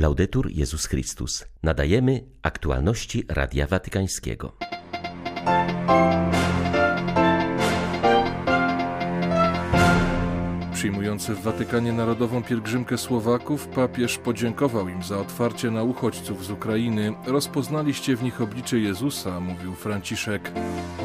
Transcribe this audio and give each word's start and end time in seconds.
Laudetur 0.00 0.50
Jezus 0.50 0.86
Chrystus. 0.86 1.44
Nadajemy 1.62 2.24
aktualności 2.42 3.24
Radia 3.28 3.66
Watykańskiego. 3.66 4.52
Przyjmujący 10.72 11.34
w 11.34 11.42
Watykanie 11.42 11.92
Narodową 11.92 12.42
Pielgrzymkę 12.42 12.98
Słowaków, 12.98 13.68
papież 13.68 14.18
podziękował 14.18 14.88
im 14.88 15.02
za 15.02 15.18
otwarcie 15.18 15.70
na 15.70 15.82
uchodźców 15.82 16.44
z 16.44 16.50
Ukrainy. 16.50 17.14
Rozpoznaliście 17.26 18.16
w 18.16 18.22
nich 18.22 18.40
oblicze 18.40 18.78
Jezusa, 18.78 19.40
mówił 19.40 19.74
Franciszek. 19.74 20.52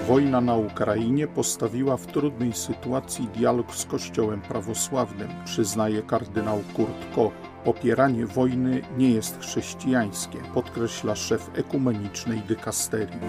Wojna 0.07 0.41
na 0.41 0.55
Ukrainie 0.55 1.27
postawiła 1.27 1.97
w 1.97 2.07
trudnej 2.07 2.53
sytuacji 2.53 3.27
dialog 3.27 3.75
z 3.75 3.85
Kościołem 3.85 4.41
prawosławnym, 4.41 5.29
przyznaje 5.45 6.01
kardynał 6.01 6.63
Kurt 6.73 7.15
Koch. 7.15 7.54
Popieranie 7.65 8.25
wojny 8.25 8.81
nie 8.97 9.11
jest 9.11 9.39
chrześcijańskie, 9.39 10.37
podkreśla 10.53 11.15
szef 11.15 11.49
ekumenicznej 11.55 12.39
dykasterii. 12.39 13.19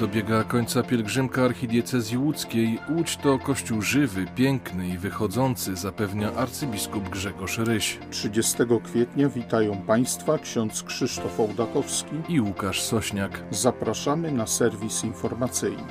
Dobiega 0.00 0.44
końca 0.44 0.82
pielgrzymka 0.82 1.44
archidiecezji 1.44 2.18
łódzkiej. 2.18 2.78
Łódź 2.90 3.16
to 3.16 3.38
kościół 3.38 3.82
żywy, 3.82 4.26
piękny 4.36 4.88
i 4.88 4.98
wychodzący, 4.98 5.76
zapewnia 5.76 6.32
arcybiskup 6.34 7.08
Grzegorz 7.08 7.58
Ryś. 7.58 7.98
30 8.10 8.56
kwietnia 8.84 9.28
witają 9.28 9.76
Państwa 9.76 10.38
ksiądz 10.38 10.82
Krzysztof 10.82 11.40
Ołdakowski 11.40 12.16
i 12.28 12.40
Łukasz 12.40 12.82
Sośniak. 12.82 13.42
Zapraszamy 13.50 14.32
na 14.32 14.46
serwis 14.46 15.04
informacyjny. 15.04 15.82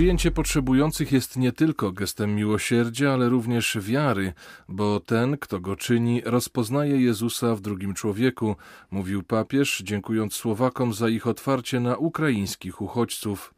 Przyjęcie 0.00 0.30
potrzebujących 0.30 1.12
jest 1.12 1.36
nie 1.36 1.52
tylko 1.52 1.92
gestem 1.92 2.34
miłosierdzia, 2.36 3.12
ale 3.12 3.28
również 3.28 3.78
wiary, 3.80 4.32
bo 4.68 5.00
ten, 5.00 5.38
kto 5.38 5.60
go 5.60 5.76
czyni, 5.76 6.22
rozpoznaje 6.24 7.00
Jezusa 7.00 7.54
w 7.54 7.60
drugim 7.60 7.94
człowieku, 7.94 8.56
mówił 8.90 9.22
papież, 9.22 9.82
dziękując 9.84 10.34
Słowakom 10.34 10.94
za 10.94 11.08
ich 11.08 11.26
otwarcie 11.26 11.80
na 11.80 11.96
ukraińskich 11.96 12.80
uchodźców. 12.80 13.54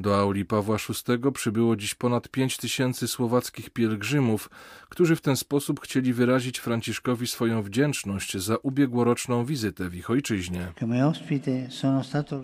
Do 0.00 0.18
auli 0.18 0.44
Pawła 0.44 0.76
VI 0.76 1.32
przybyło 1.32 1.76
dziś 1.76 1.94
ponad 1.94 2.28
5 2.28 2.56
tysięcy 2.56 3.08
słowackich 3.08 3.70
pielgrzymów, 3.70 4.50
którzy 4.88 5.16
w 5.16 5.20
ten 5.20 5.36
sposób 5.36 5.80
chcieli 5.80 6.12
wyrazić 6.12 6.58
Franciszkowi 6.58 7.26
swoją 7.26 7.62
wdzięczność 7.62 8.38
za 8.38 8.56
ubiegłoroczną 8.56 9.44
wizytę 9.44 9.88
w 9.88 9.94
ich 9.94 10.10
ojczyźnie. 10.10 10.72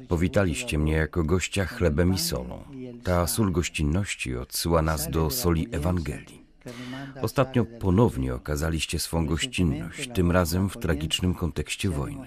Powitaliście 0.09 0.79
mnie 0.79 0.93
jako 0.93 1.23
gościa 1.23 1.67
chlebem 1.67 2.15
i 2.15 2.19
solą. 2.19 2.65
Ta 3.05 3.27
sól 3.27 3.53
gościnności 3.53 4.37
odsyła 4.37 4.83
nas 4.83 5.11
do 5.11 5.31
soli 5.31 5.69
Ewangelii. 5.73 6.43
Ostatnio 7.23 7.65
ponownie 7.65 8.35
okazaliście 8.35 8.99
swą 8.99 9.27
gościnność, 9.27 10.09
tym 10.15 10.31
razem 10.31 10.69
w 10.69 10.77
tragicznym 10.77 11.35
kontekście 11.35 11.91
wojny. 11.91 12.27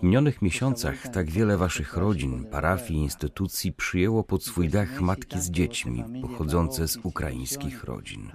W 0.00 0.02
minionych 0.02 0.42
miesiącach 0.42 1.08
tak 1.08 1.30
wiele 1.30 1.56
waszych 1.56 1.96
rodzin, 1.96 2.44
parafii, 2.44 3.00
instytucji 3.00 3.72
przyjęło 3.72 4.24
pod 4.24 4.44
swój 4.44 4.68
dach 4.68 5.00
matki 5.00 5.40
z 5.40 5.50
dziećmi 5.50 6.04
pochodzące 6.22 6.88
z 6.88 6.96
ukraińskich 7.02 7.84
rodzin. 7.84 8.30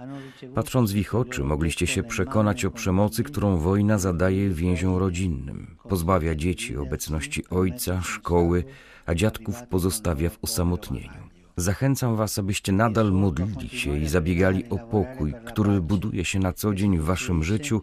Patrząc 0.54 0.92
w 0.92 0.96
ich 0.96 1.14
oczy, 1.14 1.44
mogliście 1.44 1.86
się 1.86 2.02
przekonać 2.02 2.64
o 2.64 2.70
przemocy, 2.70 3.22
którą 3.22 3.56
wojna 3.56 3.98
zadaje 3.98 4.50
więziom 4.50 4.96
rodzinnym. 4.96 5.76
Pozbawia 5.88 6.34
dzieci 6.34 6.76
obecności 6.76 7.48
ojca, 7.48 8.02
szkoły, 8.02 8.64
a 9.06 9.14
dziadków 9.14 9.62
pozostawia 9.62 10.30
w 10.30 10.38
osamotnieniu. 10.42 11.29
Zachęcam 11.56 12.16
Was, 12.16 12.38
abyście 12.38 12.72
nadal 12.72 13.12
modlili 13.12 13.68
się 13.68 13.98
i 13.98 14.08
zabiegali 14.08 14.64
o 14.70 14.78
pokój, 14.78 15.34
który 15.44 15.80
buduje 15.80 16.24
się 16.24 16.38
na 16.38 16.52
co 16.52 16.74
dzień 16.74 16.98
w 16.98 17.04
Waszym 17.04 17.44
życiu, 17.44 17.82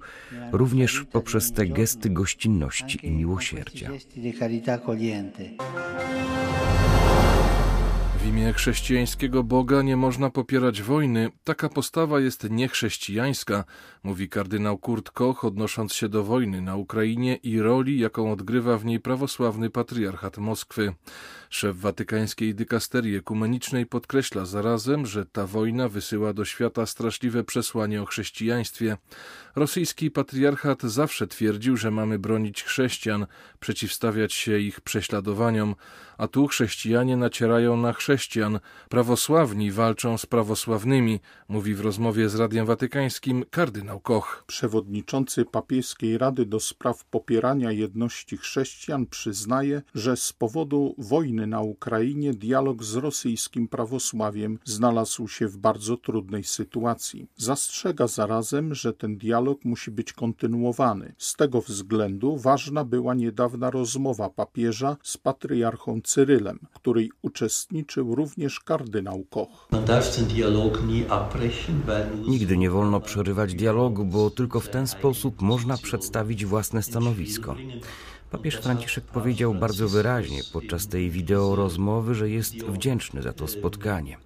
również 0.52 1.06
poprzez 1.12 1.52
te 1.52 1.66
gesty 1.68 2.10
gościnności 2.10 3.08
i 3.08 3.12
miłosierdzia. 3.12 3.90
W 8.18 8.26
imię 8.26 8.54
chrześcijańskiego 8.54 9.44
Boga 9.44 9.82
nie 9.82 9.98
można 9.98 10.30
popierać 10.30 10.82
wojny. 10.82 11.32
Taka 11.44 11.70
postawa 11.70 12.20
jest 12.20 12.50
niechrześcijańska, 12.50 13.64
mówi 14.04 14.30
kardynał 14.30 14.78
Kurt 14.78 15.12
Koch, 15.12 15.46
odnosząc 15.46 15.94
się 15.94 16.10
do 16.10 16.24
wojny 16.24 16.62
na 16.62 16.76
Ukrainie 16.76 17.36
i 17.36 17.60
roli, 17.60 18.00
jaką 18.00 18.32
odgrywa 18.32 18.78
w 18.78 18.86
niej 18.86 19.00
prawosławny 19.00 19.70
patriarchat 19.70 20.38
Moskwy. 20.38 20.94
Szef 21.50 21.78
watykańskiej 21.78 22.56
dykasterii 22.56 23.16
ekumenicznej 23.16 23.86
podkreśla 23.86 24.46
zarazem, 24.46 25.06
że 25.06 25.26
ta 25.26 25.48
wojna 25.48 25.90
wysyła 25.90 26.34
do 26.34 26.46
świata 26.46 26.86
straszliwe 26.86 27.44
przesłanie 27.44 28.02
o 28.02 28.06
chrześcijaństwie. 28.06 28.98
Rosyjski 29.56 30.12
patriarchat 30.12 30.84
zawsze 30.84 31.28
twierdził, 31.28 31.78
że 31.78 31.92
mamy 31.92 32.20
bronić 32.20 32.64
chrześcijan, 32.64 33.28
przeciwstawiać 33.60 34.34
się 34.34 34.60
ich 34.60 34.82
prześladowaniom, 34.82 35.76
a 36.18 36.28
tu 36.28 36.48
chrześcijanie 36.48 37.18
nacierają 37.18 37.78
na 37.78 37.94
chrześcijan, 37.94 38.60
prawosławni 38.90 39.72
walczą 39.72 40.18
z 40.18 40.26
prawosławnymi, 40.26 41.20
mówi 41.48 41.76
w 41.76 41.82
rozmowie 41.82 42.30
z 42.30 42.36
Radiem 42.36 42.66
Watykańskim 42.66 43.46
kardynał 43.50 44.00
Koch. 44.00 44.44
Przewodniczący 44.48 45.46
papieskiej 45.46 46.18
Rady 46.18 46.46
do 46.46 46.60
spraw 46.60 47.06
popierania 47.06 47.72
jedności 47.72 48.38
chrześcijan 48.38 49.06
przyznaje, 49.06 49.82
że 49.96 50.18
z 50.18 50.34
powodu 50.34 50.96
wojny 50.98 51.48
na 51.48 51.62
Ukrainie 51.62 52.34
dialog 52.34 52.84
z 52.84 52.96
rosyjskim 52.96 53.68
prawosławiem 53.68 54.60
znalazł 54.66 55.28
się 55.28 55.48
w 55.48 55.58
bardzo 55.58 55.98
trudnej 55.98 56.44
sytuacji. 56.44 57.28
Zastrzega 57.38 58.08
zarazem, 58.08 58.76
że 58.76 58.94
ten 58.94 59.18
dialog 59.18 59.66
musi 59.66 59.92
być 59.92 60.14
kontynuowany. 60.14 61.16
Z 61.18 61.36
tego 61.36 61.62
względu 61.62 62.38
ważna 62.38 62.84
była 62.84 63.14
niedawna 63.14 63.72
rozmowa 63.72 64.30
papieża 64.30 64.98
z 65.04 65.18
patriarchą 65.18 66.02
Cyrylem, 66.08 66.60
w 66.72 66.80
której 66.80 67.12
uczestniczył 67.22 68.16
również 68.16 68.60
kardynał 68.60 69.24
Koch. 69.30 69.68
Nigdy 72.28 72.58
nie 72.58 72.70
wolno 72.70 73.00
przerywać 73.00 73.54
dialogu, 73.54 74.06
bo 74.06 74.30
tylko 74.30 74.60
w 74.60 74.70
ten 74.70 74.88
sposób 74.88 75.42
można 75.42 75.78
przedstawić 75.78 76.46
własne 76.46 76.84
stanowisko. 76.84 77.56
Papież 78.32 78.56
Franciszek 78.56 79.04
powiedział 79.04 79.54
bardzo 79.54 79.90
wyraźnie 79.90 80.42
podczas 80.54 80.88
tej 80.88 81.10
wideo 81.10 81.56
rozmowy, 81.56 82.16
że 82.16 82.30
jest 82.30 82.56
wdzięczny 82.56 83.22
za 83.22 83.34
to 83.34 83.48
spotkanie. 83.48 84.18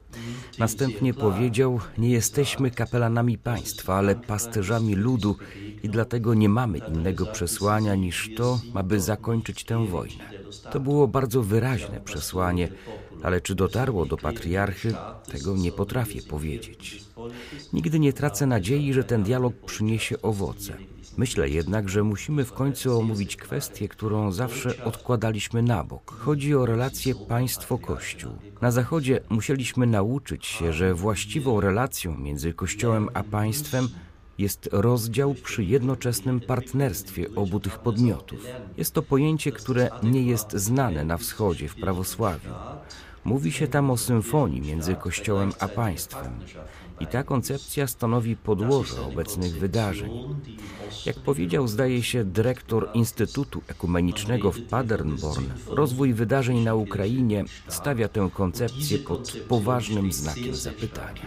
Następnie 0.60 1.14
powiedział: 1.14 1.80
Nie 1.98 2.10
jesteśmy 2.10 2.72
kapelanami 2.72 3.38
państwa, 3.38 3.96
ale 3.96 4.16
pasterzami 4.16 4.96
ludu 4.96 5.36
i 5.84 5.90
dlatego 5.90 6.34
nie 6.34 6.50
mamy 6.50 6.78
innego 6.78 7.26
przesłania 7.26 7.96
niż 7.96 8.30
to, 8.38 8.60
aby 8.74 9.02
zakończyć 9.02 9.64
tę 9.64 9.88
wojnę. 9.88 10.24
To 10.72 10.80
było 10.80 11.08
bardzo 11.08 11.44
wyraźne 11.44 12.02
przesłanie, 12.02 12.68
ale 13.24 13.42
czy 13.42 13.56
dotarło 13.56 14.06
do 14.06 14.18
patriarchy, 14.18 14.94
tego 15.32 15.58
nie 15.58 15.72
potrafię 15.72 16.22
powiedzieć. 16.22 17.04
Nigdy 17.74 18.00
nie 18.00 18.14
tracę 18.14 18.46
nadziei, 18.46 18.94
że 18.94 19.04
ten 19.04 19.24
dialog 19.24 19.54
przyniesie 19.66 20.22
owoce. 20.22 20.78
Myślę 21.18 21.50
jednak, 21.50 21.90
że 21.90 22.04
musimy 22.04 22.46
w 22.46 22.54
końcu 22.54 23.00
omówić 23.00 23.36
kwestię, 23.36 23.88
którą 23.88 24.32
zawsze 24.32 24.84
odkładaliśmy 24.84 25.62
na 25.62 25.84
bok. 25.84 26.12
Chodzi 26.12 26.56
o 26.56 26.66
relacje 26.66 27.16
państwo-kościół. 27.16 28.32
Na 28.62 28.72
Zachodzie 28.72 29.20
musieliśmy 29.30 29.88
nauczyć 29.88 30.46
się, 30.46 30.74
że 30.74 30.94
właściwą 30.94 31.62
relacją 31.62 32.18
między 32.18 32.54
Kościołem 32.54 33.10
a 33.14 33.24
państwem 33.24 33.88
jest 34.38 34.70
rozdział 34.72 35.34
przy 35.34 35.64
jednoczesnym 35.64 36.40
partnerstwie 36.40 37.36
obu 37.36 37.60
tych 37.60 37.80
podmiotów. 37.80 38.40
Jest 38.78 38.94
to 38.94 39.02
pojęcie, 39.02 39.52
które 39.52 39.90
nie 40.04 40.24
jest 40.24 40.52
znane 40.52 41.06
na 41.06 41.18
wschodzie 41.18 41.68
w 41.68 41.76
prawosławiu. 41.76 42.50
Mówi 43.26 43.52
się 43.52 43.68
tam 43.68 43.92
o 43.92 43.98
symfonii 43.98 44.62
między 44.62 44.96
Kościołem 44.96 45.52
a 45.60 45.68
państwem. 45.68 46.40
I 47.00 47.08
ta 47.08 47.24
koncepcja 47.24 47.88
stanowi 47.88 48.36
podłoże 48.36 49.02
obecnych 49.02 49.60
wydarzeń. 49.60 50.12
Jak 51.06 51.20
powiedział, 51.20 51.68
zdaje 51.68 52.04
się, 52.04 52.24
dyrektor 52.24 52.90
Instytutu 52.94 53.62
Ekumenicznego 53.68 54.52
w 54.52 54.62
Paderborn, 54.62 55.46
rozwój 55.68 56.14
wydarzeń 56.14 56.60
na 56.60 56.76
Ukrainie 56.76 57.46
stawia 57.68 58.08
tę 58.08 58.30
koncepcję 58.34 58.98
pod 58.98 59.32
poważnym 59.48 60.12
znakiem 60.12 60.56
zapytania. 60.56 61.22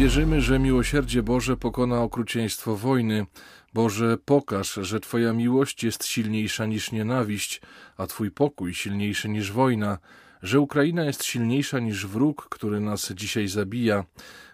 Wierzymy, 0.00 0.40
że 0.40 0.58
miłosierdzie 0.58 1.22
Boże 1.22 1.56
pokona 1.56 2.02
okrucieństwo 2.02 2.76
wojny. 2.76 3.26
Boże, 3.74 4.18
pokaż, 4.24 4.74
że 4.74 5.00
Twoja 5.00 5.32
miłość 5.32 5.84
jest 5.84 6.06
silniejsza 6.06 6.66
niż 6.66 6.92
nienawiść, 6.92 7.60
a 7.96 8.06
Twój 8.06 8.30
pokój 8.30 8.74
silniejszy 8.74 9.28
niż 9.28 9.52
wojna, 9.52 9.98
że 10.42 10.60
Ukraina 10.60 11.04
jest 11.04 11.24
silniejsza 11.24 11.78
niż 11.78 12.06
wróg, 12.06 12.48
który 12.50 12.80
nas 12.80 13.12
dzisiaj 13.12 13.48
zabija, 13.48 14.04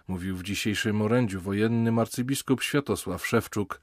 mówił 0.07 0.37
w 0.37 0.43
dzisiejszym 0.43 1.01
orędziu 1.01 1.41
wojennym 1.41 1.99
arcybiskup 1.99 2.63
Światosław 2.63 3.27
Szewczuk. 3.27 3.79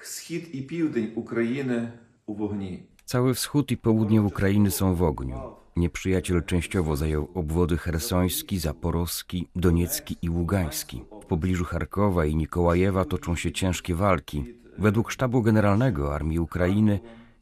wschód 0.00 0.54
i 0.54 0.62
południe 0.62 1.10
Ukrainy 1.14 1.92
u 2.26 2.34
wogni. 2.34 2.91
Cały 3.12 3.34
wschód 3.34 3.70
i 3.70 3.76
południe 3.76 4.22
Ukrainy 4.22 4.70
są 4.70 4.94
w 4.94 5.02
ogniu. 5.02 5.36
Nieprzyjaciel 5.76 6.44
częściowo 6.44 6.96
zajął 6.96 7.28
obwody 7.34 7.78
hersoński, 7.78 8.58
zaporowski, 8.58 9.48
doniecki 9.56 10.16
i 10.22 10.30
ługański. 10.30 11.04
W 11.22 11.26
pobliżu 11.26 11.64
Charkowa 11.64 12.24
i 12.24 12.36
Nikołajewa 12.36 13.04
toczą 13.04 13.36
się 13.36 13.52
ciężkie 13.52 13.94
walki. 13.94 14.54
Według 14.78 15.10
sztabu 15.10 15.42
generalnego 15.42 16.14
Armii 16.14 16.38
Ukrainy 16.38 17.00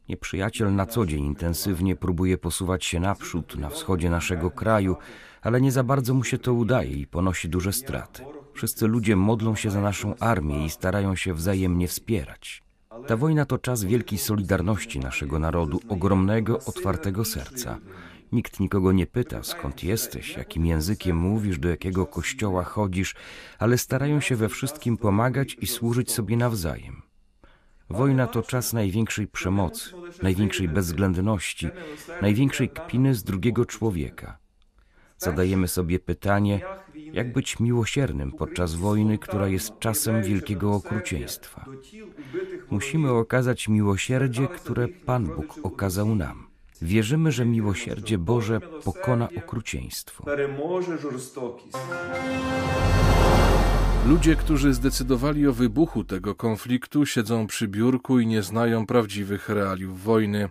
nieprzyjaciel 0.09 0.75
na 0.75 0.85
co 0.85 1.05
dzień 1.05 1.25
intensywnie 1.25 1.95
próbuje 1.95 2.37
posuwać 2.37 2.85
się 2.85 2.99
naprzód 2.99 3.55
na 3.55 3.69
wschodzie 3.69 4.09
naszego 4.09 4.51
kraju, 4.51 4.95
ale 5.41 5.61
nie 5.61 5.71
za 5.71 5.83
bardzo 5.83 6.13
mu 6.13 6.23
się 6.23 6.37
to 6.37 6.53
udaje 6.53 6.91
i 6.91 7.07
ponosi 7.07 7.49
duże 7.49 7.73
straty. 7.73 8.23
Wszyscy 8.53 8.87
ludzie 8.87 9.15
modlą 9.15 9.55
się 9.55 9.71
za 9.71 9.81
naszą 9.81 10.15
armię 10.19 10.65
i 10.65 10.69
starają 10.69 11.15
się 11.15 11.33
wzajemnie 11.33 11.87
wspierać. 11.87 12.70
Ta 13.07 13.17
wojna 13.17 13.45
to 13.45 13.57
czas 13.57 13.83
wielkiej 13.83 14.19
solidarności 14.19 14.99
naszego 14.99 15.39
narodu, 15.39 15.79
ogromnego, 15.89 16.59
otwartego 16.65 17.25
serca. 17.25 17.79
Nikt 18.31 18.59
nikogo 18.59 18.91
nie 18.91 19.07
pyta, 19.07 19.43
skąd 19.43 19.83
jesteś, 19.83 20.37
jakim 20.37 20.65
językiem 20.65 21.17
mówisz, 21.17 21.59
do 21.59 21.69
jakiego 21.69 22.05
kościoła 22.05 22.63
chodzisz, 22.63 23.15
ale 23.59 23.77
starają 23.77 24.19
się 24.19 24.35
we 24.35 24.49
wszystkim 24.49 24.97
pomagać 24.97 25.57
i 25.61 25.67
służyć 25.67 26.11
sobie 26.11 26.37
nawzajem. 26.37 27.01
Wojna 27.89 28.27
to 28.27 28.41
czas 28.41 28.73
największej 28.73 29.27
przemocy, 29.27 29.89
największej 30.21 30.67
bezwzględności, 30.67 31.69
największej 32.21 32.69
kpiny 32.69 33.15
z 33.15 33.23
drugiego 33.23 33.65
człowieka. 33.65 34.37
Zadajemy 35.17 35.67
sobie 35.67 35.99
pytanie, 35.99 36.61
jak 37.13 37.33
być 37.33 37.59
miłosiernym 37.59 38.31
podczas 38.31 38.75
wojny, 38.75 39.17
która 39.17 39.47
jest 39.47 39.79
czasem 39.79 40.23
wielkiego 40.23 40.73
okrucieństwa. 40.73 41.65
Musimy 42.69 43.11
okazać 43.11 43.67
miłosierdzie, 43.67 44.47
które 44.47 44.87
Pan 44.87 45.25
Bóg 45.25 45.59
okazał 45.63 46.15
nam. 46.15 46.47
Wierzymy, 46.81 47.31
że 47.31 47.45
miłosierdzie 47.45 48.17
Boże 48.17 48.59
pokona 48.83 49.29
okrucieństwo. 49.37 50.25
Ludzie, 54.07 54.35
którzy 54.35 54.73
zdecydowali 54.73 55.47
o 55.47 55.53
wybuchu 55.53 56.03
tego 56.03 56.35
konfliktu, 56.35 57.05
siedzą 57.05 57.47
przy 57.47 57.67
biurku 57.67 58.19
i 58.19 58.27
nie 58.27 58.43
znają 58.43 58.85
prawdziwych 58.85 59.49
realiów 59.49 60.03
wojny. 60.03 60.49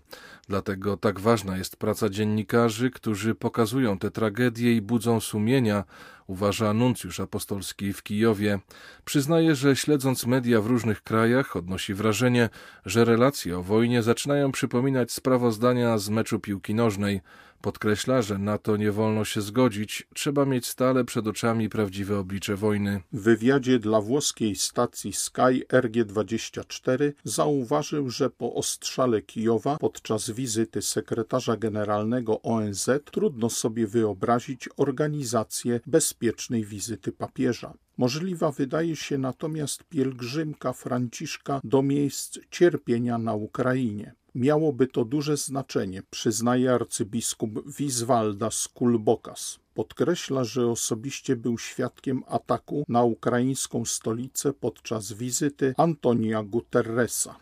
Dlatego 0.51 0.97
tak 0.97 1.21
ważna 1.21 1.57
jest 1.57 1.77
praca 1.77 2.09
dziennikarzy, 2.09 2.91
którzy 2.91 3.35
pokazują 3.35 3.99
te 3.99 4.11
tragedie 4.11 4.77
i 4.77 4.83
budzą 4.83 5.21
sumienia, 5.21 5.85
uważa 6.27 6.73
nuncjusz 6.73 7.21
apostolski 7.21 7.93
w 7.93 8.03
Kijowie. 8.03 8.59
Przyznaje, 9.05 9.55
że 9.55 9.77
śledząc 9.77 10.27
media 10.27 10.61
w 10.61 10.67
różnych 10.67 11.03
krajach, 11.03 11.57
odnosi 11.57 11.95
wrażenie, 11.95 12.49
że 12.87 13.05
relacje 13.05 13.59
o 13.59 13.63
wojnie 13.63 14.03
zaczynają 14.03 14.53
przypominać 14.53 15.13
sprawozdania 15.13 15.99
z 15.99 16.09
meczu 16.09 16.41
piłki 16.41 16.75
nożnej. 16.75 17.21
Podkreśla, 17.63 18.23
że 18.23 18.39
na 18.39 18.59
to 18.59 18.77
nie 18.77 18.93
wolno 18.93 19.25
się 19.25 19.41
zgodzić, 19.41 20.07
trzeba 20.15 20.45
mieć 20.45 20.67
stale 20.67 21.05
przed 21.05 21.27
oczami 21.27 21.69
prawdziwe 21.69 22.19
oblicze 22.19 22.57
wojny. 22.57 23.01
W 23.13 23.21
wywiadzie 23.21 23.79
dla 23.79 24.01
włoskiej 24.01 24.57
stacji 24.57 25.13
Sky 25.13 25.67
RG24 25.69 27.13
zauważył, 27.25 28.11
że 28.11 28.31
po 28.31 28.55
ostrzale 28.55 29.23
Kijowa 29.23 29.77
podczas 29.77 30.31
wizyty 30.31 30.83
sekretarza 30.83 31.57
generalnego 31.57 32.43
ONZ 32.43 32.91
trudno 33.05 33.51
sobie 33.51 33.87
wyobrazić 33.87 34.69
organizację 34.77 35.81
bezpiecznej 35.87 36.65
wizyty 36.65 37.13
papieża. 37.13 37.75
Możliwa 37.99 38.51
wydaje 38.51 38.97
się 38.97 39.19
natomiast 39.19 39.85
pielgrzymka 39.85 40.73
Franciszka 40.73 41.61
do 41.65 41.83
miejsc 41.83 42.39
cierpienia 42.51 43.19
na 43.19 43.35
Ukrainie. 43.35 44.15
Miałoby 44.35 44.87
to 44.87 45.05
duże 45.05 45.37
znaczenie, 45.37 46.03
przyznaje 46.11 46.73
arcybiskup 46.73 47.51
Wiswalda 47.77 48.51
Kulbokas. 48.75 49.59
Podkreśla, 49.75 50.45
że 50.45 50.67
osobiście 50.67 51.37
był 51.37 51.59
świadkiem 51.59 52.23
ataku 52.29 52.85
na 52.89 53.03
ukraińską 53.03 53.85
stolicę 53.85 54.53
podczas 54.53 55.13
wizyty 55.13 55.75
Antonia 55.77 56.43
Guterresa. 56.43 57.37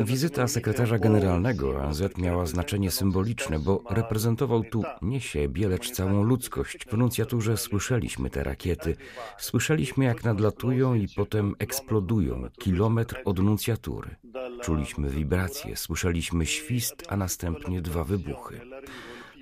Wizyta 0.00 0.48
sekretarza 0.48 0.98
generalnego 0.98 1.76
ONZ 1.76 2.02
miała 2.18 2.46
znaczenie 2.46 2.90
symboliczne, 2.90 3.58
bo 3.58 3.82
reprezentował 3.90 4.64
tu 4.64 4.82
nie 5.02 5.20
siebie, 5.20 5.68
lecz 5.68 5.90
całą 5.90 6.22
ludzkość. 6.22 6.84
W 6.90 6.96
nuncjaturze 6.96 7.56
słyszeliśmy 7.56 8.30
te 8.30 8.44
rakiety. 8.44 8.96
Słyszeliśmy, 9.38 10.04
jak 10.04 10.24
nadlatują 10.24 10.94
i 10.94 11.08
potem 11.16 11.54
eksplodują 11.58 12.48
kilometr 12.58 13.22
od 13.24 13.38
nuncjatury. 13.38 14.16
Czuliśmy 14.62 15.10
wibracje, 15.10 15.76
słyszeliśmy 15.76 16.46
świst, 16.46 17.04
a 17.08 17.16
następnie 17.16 17.82
dwa 17.82 18.04
wybuchy. 18.04 18.60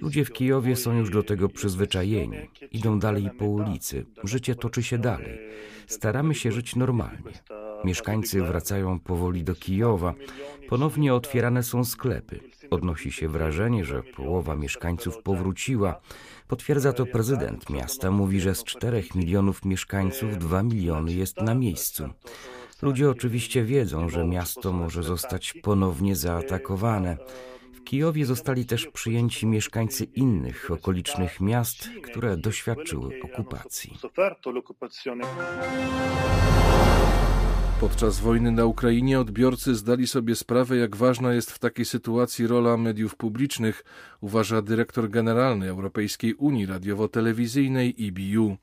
Ludzie 0.00 0.24
w 0.24 0.32
Kijowie 0.32 0.76
są 0.76 0.98
już 0.98 1.10
do 1.10 1.22
tego 1.22 1.48
przyzwyczajeni. 1.48 2.36
Idą 2.72 2.98
dalej 2.98 3.30
po 3.38 3.44
ulicy. 3.44 4.06
Życie 4.24 4.54
toczy 4.54 4.82
się 4.82 4.98
dalej. 4.98 5.38
Staramy 5.86 6.34
się 6.34 6.52
żyć 6.52 6.76
normalnie. 6.76 7.32
Mieszkańcy 7.84 8.42
wracają 8.42 9.00
powoli 9.00 9.44
do 9.44 9.54
Kijowa. 9.54 10.14
Ponownie 10.68 11.14
otwierane 11.14 11.62
są 11.62 11.84
sklepy. 11.84 12.40
Odnosi 12.70 13.12
się 13.12 13.28
wrażenie, 13.28 13.84
że 13.84 14.02
połowa 14.02 14.56
mieszkańców 14.56 15.22
powróciła. 15.22 16.00
Potwierdza 16.48 16.92
to 16.92 17.06
prezydent 17.06 17.70
miasta. 17.70 18.10
Mówi, 18.10 18.40
że 18.40 18.54
z 18.54 18.64
czterech 18.64 19.14
milionów 19.14 19.64
mieszkańców 19.64 20.38
dwa 20.38 20.62
miliony 20.62 21.12
jest 21.12 21.40
na 21.40 21.54
miejscu. 21.54 22.08
Ludzie 22.82 23.10
oczywiście 23.10 23.64
wiedzą, 23.64 24.08
że 24.08 24.24
miasto 24.24 24.72
może 24.72 25.02
zostać 25.02 25.52
ponownie 25.62 26.16
zaatakowane. 26.16 27.16
Kijowie 27.86 28.26
zostali 28.26 28.66
też 28.66 28.86
przyjęci 28.86 29.46
mieszkańcy 29.46 30.04
innych 30.04 30.70
okolicznych 30.70 31.40
miast, 31.40 31.88
które 32.02 32.36
doświadczyły 32.36 33.20
okupacji. 33.22 33.98
Podczas 37.80 38.20
wojny 38.20 38.52
na 38.52 38.64
Ukrainie 38.64 39.20
odbiorcy 39.20 39.74
zdali 39.74 40.06
sobie 40.06 40.36
sprawę, 40.36 40.76
jak 40.76 40.96
ważna 40.96 41.34
jest 41.34 41.50
w 41.50 41.58
takiej 41.58 41.84
sytuacji 41.84 42.46
rola 42.46 42.76
mediów 42.76 43.16
publicznych, 43.16 43.84
uważa 44.20 44.62
dyrektor 44.62 45.10
generalny 45.10 45.68
Europejskiej 45.68 46.34
Unii 46.34 46.66
Radiowo-Telewizyjnej 46.66 47.94
EBU. 47.98 48.56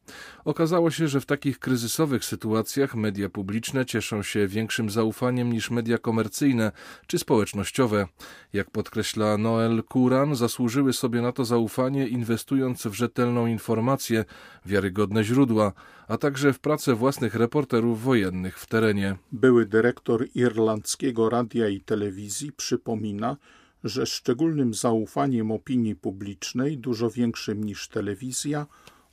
Okazało 0.45 0.91
się, 0.91 1.07
że 1.07 1.21
w 1.21 1.25
takich 1.25 1.59
kryzysowych 1.59 2.25
sytuacjach 2.25 2.95
media 2.95 3.29
publiczne 3.29 3.85
cieszą 3.85 4.23
się 4.23 4.47
większym 4.47 4.89
zaufaniem 4.89 5.53
niż 5.53 5.71
media 5.71 5.97
komercyjne 5.97 6.71
czy 7.07 7.19
społecznościowe. 7.19 8.07
Jak 8.53 8.71
podkreśla 8.71 9.37
Noel 9.37 9.83
Kuran, 9.83 10.35
zasłużyły 10.35 10.93
sobie 10.93 11.21
na 11.21 11.31
to 11.31 11.45
zaufanie, 11.45 12.07
inwestując 12.07 12.87
w 12.87 12.93
rzetelną 12.93 13.47
informację, 13.47 14.25
wiarygodne 14.65 15.23
źródła, 15.23 15.73
a 16.07 16.17
także 16.17 16.53
w 16.53 16.59
pracę 16.59 16.95
własnych 16.95 17.35
reporterów 17.35 18.03
wojennych 18.03 18.59
w 18.59 18.65
terenie. 18.65 19.17
Były 19.31 19.65
dyrektor 19.65 20.27
irlandzkiego 20.35 21.29
radia 21.29 21.69
i 21.69 21.81
telewizji 21.81 22.51
przypomina, 22.51 23.37
że 23.83 24.05
szczególnym 24.05 24.73
zaufaniem 24.73 25.51
opinii 25.51 25.95
publicznej, 25.95 26.77
dużo 26.77 27.09
większym 27.09 27.63
niż 27.63 27.87
telewizja, 27.87 28.65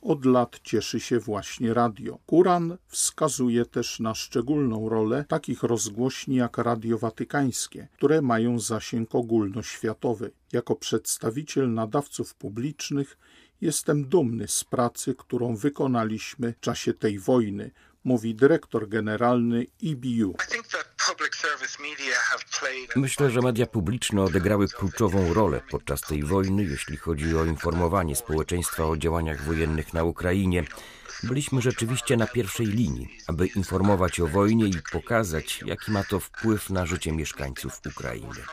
od 0.02 0.24
lat 0.24 0.60
cieszy 0.64 1.00
się 1.00 1.18
właśnie 1.18 1.74
radio. 1.74 2.18
Kuran 2.26 2.76
wskazuje 2.86 3.64
też 3.64 4.00
na 4.00 4.14
szczególną 4.14 4.88
rolę 4.88 5.24
takich 5.28 5.62
rozgłośni 5.62 6.36
jak 6.36 6.58
Radio 6.58 6.98
Watykańskie, 6.98 7.88
które 7.92 8.22
mają 8.22 8.58
zasięg 8.58 9.14
ogólnoświatowy. 9.14 10.30
Jako 10.52 10.76
przedstawiciel 10.76 11.74
nadawców 11.74 12.34
publicznych 12.34 13.18
jestem 13.60 14.04
dumny 14.04 14.48
z 14.48 14.64
pracy, 14.64 15.14
którą 15.14 15.56
wykonaliśmy 15.56 16.52
w 16.52 16.60
czasie 16.60 16.94
tej 16.94 17.18
wojny, 17.18 17.70
mówi 18.04 18.34
dyrektor 18.34 18.88
generalny 18.88 19.66
EBU. 19.84 20.34
Myślę, 22.96 23.30
że 23.30 23.40
media 23.40 23.66
publiczne 23.66 24.22
odegrały 24.22 24.68
kluczową 24.68 25.34
rolę 25.34 25.60
podczas 25.70 26.00
tej 26.00 26.22
wojny, 26.22 26.64
jeśli 26.64 26.96
chodzi 26.96 27.36
o 27.36 27.44
informowanie 27.44 28.16
społeczeństwa 28.16 28.84
o 28.84 28.96
działaniach 28.96 29.44
wojennych 29.44 29.94
na 29.94 30.04
Ukrainie. 30.04 30.64
Byliśmy 31.22 31.62
rzeczywiście 31.62 32.16
na 32.16 32.26
pierwszej 32.26 32.66
linii, 32.66 33.08
aby 33.26 33.46
informować 33.46 34.20
o 34.20 34.26
wojnie 34.26 34.66
i 34.66 34.76
pokazać, 34.92 35.60
jaki 35.66 35.90
ma 35.92 36.04
to 36.04 36.20
wpływ 36.20 36.70
na 36.70 36.86
życie 36.86 37.12
mieszkańców 37.12 37.80
Ukrainy. 37.86 38.44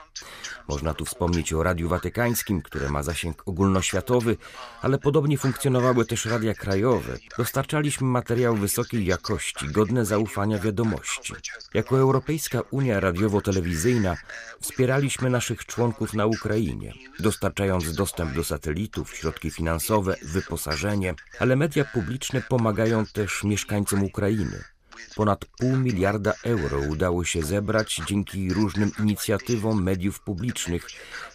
Można 0.67 0.93
tu 0.93 1.05
wspomnieć 1.05 1.53
o 1.53 1.63
Radiu 1.63 1.89
Watykańskim, 1.89 2.61
które 2.61 2.89
ma 2.89 3.03
zasięg 3.03 3.43
ogólnoświatowy, 3.45 4.37
ale 4.81 4.97
podobnie 4.97 5.37
funkcjonowały 5.37 6.05
też 6.05 6.25
radia 6.25 6.53
krajowe. 6.53 7.17
Dostarczaliśmy 7.37 8.07
materiał 8.07 8.55
wysokiej 8.55 9.05
jakości, 9.05 9.67
godne 9.67 10.05
zaufania 10.05 10.59
wiadomości. 10.59 11.33
Jako 11.73 11.99
Europejska 11.99 12.61
Unia 12.71 12.99
Radiowo-Telewizyjna 12.99 14.17
wspieraliśmy 14.61 15.29
naszych 15.29 15.65
członków 15.65 16.13
na 16.13 16.25
Ukrainie, 16.25 16.93
dostarczając 17.19 17.95
dostęp 17.95 18.35
do 18.35 18.43
satelitów, 18.43 19.15
środki 19.15 19.51
finansowe, 19.51 20.15
wyposażenie, 20.21 21.13
ale 21.39 21.55
media 21.55 21.85
publiczne 21.85 22.41
pomagają 22.57 23.05
też 23.05 23.43
mieszkańcom 23.43 24.03
Ukrainy. 24.03 24.63
Ponad 25.15 25.45
pół 25.45 25.77
miliarda 25.77 26.33
euro 26.43 26.79
udało 26.79 27.23
się 27.25 27.43
zebrać 27.43 28.01
dzięki 28.07 28.53
różnym 28.53 28.91
inicjatywom 28.99 29.83
mediów 29.83 30.19
publicznych, 30.19 30.87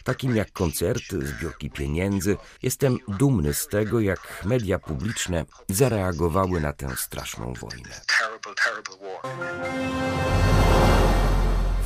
takim 0.04 0.36
jak 0.36 0.52
koncerty, 0.52 1.26
zbiórki 1.26 1.70
pieniędzy. 1.70 2.36
Jestem 2.62 2.98
dumny 3.08 3.54
z 3.54 3.66
tego, 3.66 4.00
jak 4.00 4.42
media 4.44 4.78
publiczne 4.78 5.44
zareagowały 5.68 6.60
na 6.60 6.72
tę 6.72 6.96
straszną 6.96 7.52
wojnę. 7.52 8.00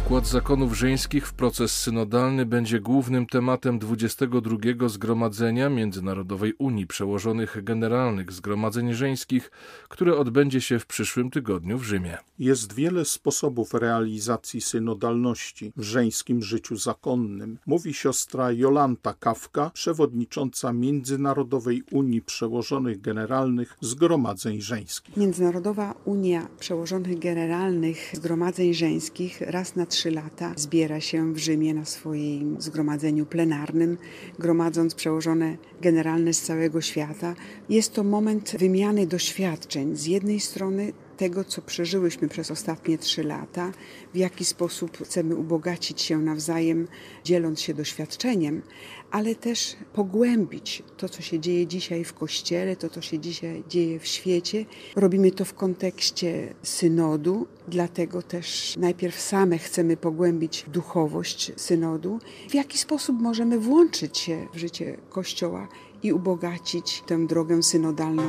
Wkład 0.07 0.27
zakonów 0.27 0.79
żeńskich 0.79 1.29
w 1.29 1.35
proces 1.35 1.81
synodalny 1.81 2.47
będzie 2.47 2.81
głównym 2.81 3.27
tematem 3.27 3.79
22 3.79 4.89
Zgromadzenia 4.89 5.69
Międzynarodowej 5.69 6.55
Unii 6.59 6.87
Przełożonych 6.87 7.65
Generalnych 7.65 8.33
Zgromadzeń 8.33 8.93
Żeńskich, 8.93 9.51
które 9.89 10.17
odbędzie 10.17 10.61
się 10.61 10.79
w 10.79 10.87
przyszłym 10.87 11.31
tygodniu 11.31 11.79
w 11.79 11.85
Rzymie. 11.85 12.19
Jest 12.39 12.73
wiele 12.73 13.05
sposobów 13.05 13.75
realizacji 13.75 14.61
synodalności 14.61 15.73
w 15.77 15.83
żeńskim 15.83 16.43
życiu 16.43 16.77
zakonnym, 16.77 17.59
mówi 17.67 17.95
siostra 17.95 18.53
Jolanta 18.53 19.15
Kawka, 19.15 19.71
przewodnicząca 19.75 20.73
Międzynarodowej 20.73 21.83
Unii 21.91 22.23
Przełożonych 22.23 23.01
Generalnych 23.01 23.77
Zgromadzeń 23.81 24.61
Żeńskich. 24.61 25.17
Międzynarodowa 25.17 25.95
Unia 26.05 26.49
Przełożonych 26.59 27.19
Generalnych 27.19 28.11
Zgromadzeń 28.13 28.75
Żeńskich 28.75 29.41
raz 29.41 29.77
na 29.77 29.87
trzy 29.97 30.11
lata 30.11 30.53
zbiera 30.57 31.01
się 31.01 31.33
w 31.35 31.39
Rzymie 31.39 31.75
na 31.75 31.85
swoim 31.85 32.57
zgromadzeniu 32.61 33.27
plenarnym, 33.27 33.99
gromadząc 34.39 34.95
przełożone 34.95 35.57
generalne 35.81 36.33
z 36.35 36.43
całego 36.43 36.81
świata. 36.81 37.35
Jest 37.69 37.95
to 37.95 38.05
moment 38.05 38.57
wymiany 38.59 39.07
doświadczeń. 39.07 39.97
Z 39.97 40.07
jednej 40.07 40.41
strony 40.41 40.93
tego, 41.17 41.45
co 41.45 41.63
przeżyłyśmy 41.63 42.29
przez 42.29 42.51
ostatnie 42.51 42.99
trzy 42.99 43.25
lata, 43.25 43.73
w 44.15 44.17
jaki 44.17 44.45
sposób 44.45 44.99
chcemy 45.05 45.37
ubogacić 45.37 46.03
się 46.03 46.19
nawzajem, 46.19 46.89
dzieląc 47.25 47.61
się 47.61 47.75
doświadczeniem, 47.75 48.63
ale 49.11 49.35
też 49.35 49.77
pogłębić 49.93 50.83
to, 50.97 51.09
co 51.09 51.23
się 51.23 51.41
dzieje 51.41 51.67
dzisiaj 51.67 52.05
w 52.05 52.15
Kościele, 52.15 52.77
to, 52.77 52.89
co 52.89 53.01
się 53.01 53.19
dzisiaj 53.19 53.65
dzieje 53.69 54.01
w 54.01 54.07
świecie. 54.07 54.65
Robimy 54.97 55.31
to 55.31 55.45
w 55.45 55.55
kontekście 55.55 56.55
synodu, 56.63 57.47
dlatego 57.69 58.23
też 58.23 58.77
najpierw 58.79 59.21
same 59.21 59.59
chcemy 59.59 59.97
pogłębić 59.97 60.65
duchowość 60.69 61.53
synodu. 61.57 62.19
W 62.49 62.55
jaki 62.55 62.79
sposób 62.79 63.21
możemy 63.21 63.59
włączyć 63.59 64.19
się 64.19 64.47
w 64.55 64.59
życie 64.59 64.97
Kościoła 65.11 65.69
i 66.03 66.13
ubogacić 66.13 67.03
tę 67.07 67.27
drogę 67.27 67.63
synodalną. 67.63 68.23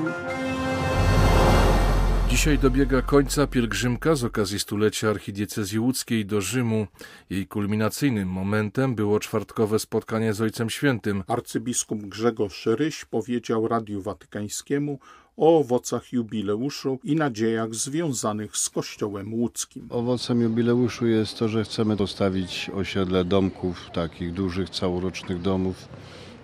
Dzisiaj 2.30 2.60
dobiega 2.60 3.02
końca 3.02 3.48
pielgrzymka 3.48 4.16
z 4.16 4.24
okazji 4.24 4.60
stulecia 4.60 5.10
archidiecezji 5.10 5.80
łódzkiej 5.80 6.26
do 6.26 6.42
Rzymu. 6.42 6.88
Jej 7.30 7.48
kulminacyjnym 7.48 8.30
momentem 8.30 8.96
było 8.96 9.20
czwartkowe 9.20 9.80
spotkanie 9.80 10.34
z 10.34 10.42
Ojcem 10.42 10.70
Świętym. 10.70 11.24
Arcybiskup 11.28 12.02
Grzegorz 12.02 12.66
Ryś 12.66 13.06
powiedział 13.06 13.68
Radiu 13.68 14.02
Watykańskiemu 14.02 15.00
o 15.38 15.60
owocach 15.60 16.14
jubileuszu 16.14 17.00
i 17.04 17.16
nadziejach 17.16 17.76
związanych 17.76 18.58
z 18.58 18.70
Kościołem 18.70 19.34
łódzkim. 19.34 19.88
Owocem 19.90 20.42
jubileuszu 20.42 21.08
jest 21.08 21.40
to, 21.40 21.50
że 21.50 21.64
chcemy 21.64 21.98
postawić 21.98 22.72
osiedle 22.74 23.26
domków, 23.26 23.90
takich 23.94 24.34
dużych, 24.34 24.70
całorocznych 24.70 25.42
domów 25.42 25.88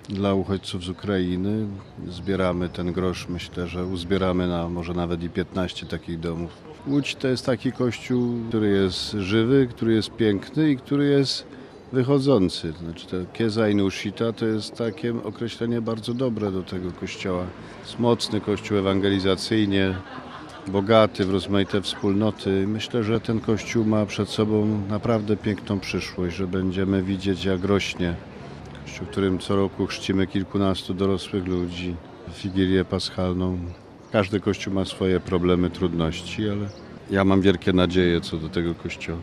dla 0.09 0.33
uchodźców 0.33 0.83
z 0.83 0.89
Ukrainy. 0.89 1.67
Zbieramy 2.07 2.69
ten 2.69 2.91
grosz, 2.91 3.27
myślę, 3.29 3.67
że 3.67 3.85
uzbieramy 3.85 4.47
na 4.47 4.69
może 4.69 4.93
nawet 4.93 5.23
i 5.23 5.29
15 5.29 5.85
takich 5.85 6.19
domów. 6.19 6.51
Łódź 6.87 7.15
to 7.15 7.27
jest 7.27 7.45
taki 7.45 7.71
kościół, 7.71 8.35
który 8.49 8.69
jest 8.69 9.11
żywy, 9.11 9.67
który 9.69 9.93
jest 9.93 10.11
piękny 10.11 10.71
i 10.71 10.77
który 10.77 11.05
jest 11.05 11.47
wychodzący. 11.93 12.73
Znaczy 12.83 13.07
to 13.07 13.17
Kieza 13.33 13.69
Inushita 13.69 14.33
to 14.33 14.45
jest 14.45 14.75
takie 14.75 15.23
określenie 15.23 15.81
bardzo 15.81 16.13
dobre 16.13 16.51
do 16.51 16.63
tego 16.63 16.91
kościoła. 16.91 17.45
Jest 17.81 17.99
mocny 17.99 18.41
kościół 18.41 18.77
ewangelizacyjnie, 18.77 19.95
bogaty 20.67 21.25
w 21.25 21.31
rozmaite 21.31 21.81
wspólnoty. 21.81 22.67
Myślę, 22.67 23.03
że 23.03 23.19
ten 23.19 23.39
kościół 23.39 23.85
ma 23.85 24.05
przed 24.05 24.29
sobą 24.29 24.81
naprawdę 24.89 25.37
piękną 25.37 25.79
przyszłość, 25.79 26.35
że 26.35 26.47
będziemy 26.47 27.03
widzieć 27.03 27.45
jak 27.45 27.63
rośnie 27.63 28.15
w 28.85 29.07
którym 29.07 29.39
co 29.39 29.55
roku 29.55 29.87
chrzcimy 29.87 30.27
kilkunastu 30.27 30.93
dorosłych 30.93 31.47
ludzi, 31.47 31.95
Wigilię 32.43 32.85
Paschalną. 32.85 33.57
Każdy 34.11 34.39
kościół 34.39 34.73
ma 34.73 34.85
swoje 34.85 35.19
problemy, 35.19 35.69
trudności, 35.69 36.49
ale 36.49 36.69
ja 37.11 37.25
mam 37.25 37.41
wielkie 37.41 37.73
nadzieje 37.73 38.21
co 38.21 38.37
do 38.37 38.49
tego 38.49 38.75
kościoła. 38.75 39.19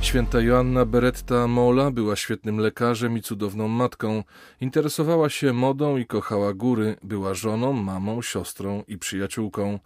Święta 0.00 0.40
Joanna 0.40 0.84
Beretta 0.84 1.46
Mola 1.46 1.90
była 1.90 2.16
świetnym 2.16 2.58
lekarzem 2.58 3.18
i 3.18 3.22
cudowną 3.22 3.68
matką. 3.68 4.22
Interesowała 4.60 5.28
się 5.28 5.52
modą 5.52 5.96
i 5.96 6.06
kochała 6.06 6.54
góry. 6.54 6.96
Była 7.02 7.34
żoną, 7.34 7.72
mamą, 7.72 8.22
siostrą 8.22 8.82
i 8.88 8.98
przyjaciółką. 8.98 9.78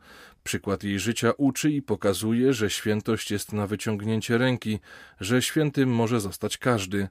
Przykład 0.44 0.85
jej 0.85 0.99
życia 0.99 1.32
uczy 1.38 1.70
i 1.70 1.82
pokazuje, 1.82 2.52
że 2.52 2.70
świętość 2.70 3.30
jest 3.30 3.52
na 3.52 3.66
wyciągnięcie 3.66 4.38
ręki, 4.38 4.78
że 5.20 5.42
świętym 5.42 5.94
może 5.94 6.20
zostać 6.20 6.59
każdy. 6.59 7.09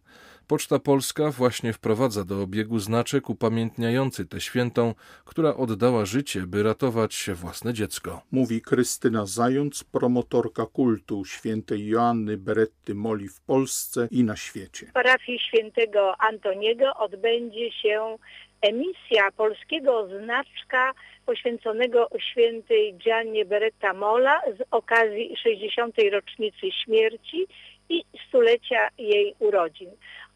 Poczta 0.47 0.79
Polska 0.79 1.31
właśnie 1.31 1.73
wprowadza 1.73 2.23
do 2.23 2.41
obiegu 2.41 2.79
znaczek 2.79 3.29
upamiętniający 3.29 4.25
tę 4.25 4.41
świętą, 4.41 4.93
która 5.25 5.55
oddała 5.55 6.05
życie, 6.05 6.41
by 6.41 6.63
ratować 6.63 7.29
własne 7.33 7.73
dziecko. 7.73 8.21
Mówi 8.31 8.61
Krystyna 8.61 9.25
Zając, 9.25 9.83
promotorka 9.83 10.65
kultu 10.65 11.25
świętej 11.25 11.87
Joanny 11.87 12.37
Beretty 12.37 12.95
Moli 12.95 13.27
w 13.27 13.41
Polsce 13.41 14.07
i 14.11 14.23
na 14.23 14.35
świecie. 14.35 14.85
W 14.85 14.91
parafii 14.91 15.39
świętego 15.39 16.15
Antoniego 16.19 16.93
odbędzie 16.95 17.71
się 17.71 18.17
emisja 18.61 19.31
polskiego 19.37 20.07
znaczka 20.07 20.91
poświęconego 21.25 22.07
świętej 22.19 22.95
Giannie 22.97 23.45
Beretta 23.45 23.93
Mola 23.93 24.41
z 24.57 24.63
okazji 24.71 25.35
60. 25.43 25.95
rocznicy 26.11 26.71
śmierci 26.83 27.47
i 27.89 28.03
stulecia 28.27 28.87
jej 28.97 29.35
urodzin. 29.39 29.89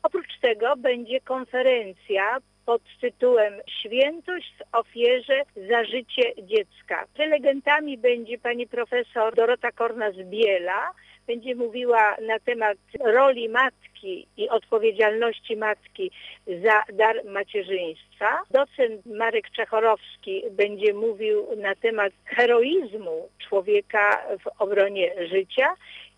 Oprócz 0.04 0.40
tego 0.42 0.76
będzie 0.78 1.22
konferencja 1.22 2.38
pod 2.66 2.82
tytułem 3.02 3.54
Świętość 3.80 4.54
w 4.58 4.76
ofierze 4.76 5.42
za 5.70 5.84
życie 5.84 6.34
dziecka. 6.44 7.06
Prelegentami 7.14 7.98
będzie 7.98 8.38
pani 8.38 8.68
profesor 8.68 9.36
Dorota 9.36 9.72
Korna-Zbiela, 9.72 10.92
będzie 11.28 11.56
mówiła 11.56 12.16
na 12.28 12.40
temat 12.40 12.78
roli 13.00 13.50
matki 13.50 14.28
i 14.38 14.50
odpowiedzialności 14.50 15.58
matki 15.58 16.12
za 16.48 16.84
dar 16.94 17.26
macierzyństwa. 17.26 18.40
Docent 18.52 19.06
Marek 19.06 19.50
Czechorowski 19.50 20.44
będzie 20.52 20.94
mówił 20.94 21.48
na 21.58 21.76
temat 21.76 22.14
heroizmu 22.26 23.30
człowieka 23.50 24.22
w 24.44 24.62
obronie 24.62 25.28
życia 25.28 25.76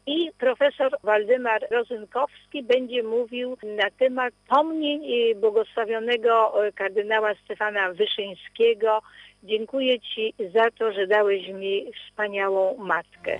i 0.07 0.31
profesor 0.37 0.97
Waldemar 1.03 1.67
Rozynkowski 1.71 2.63
będzie 2.63 3.03
mówił 3.03 3.57
na 3.63 3.89
temat 3.99 4.33
pomnień 4.49 5.01
błogosławionego 5.35 6.53
kardynała 6.75 7.33
Stefana 7.43 7.93
Wyszyńskiego. 7.93 9.01
Dziękuję 9.43 9.99
Ci 9.99 10.33
za 10.53 10.71
to, 10.71 10.91
że 10.91 11.07
dałeś 11.07 11.47
mi 11.47 11.91
wspaniałą 11.93 12.77
matkę. 12.77 13.39